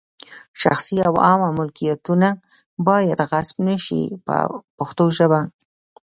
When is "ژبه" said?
5.17-5.41